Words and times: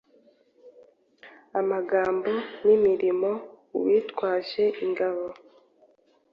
Amagambo 1.59 2.31
nimirimouwitwaje 2.65 4.63
ingabo 4.85 5.25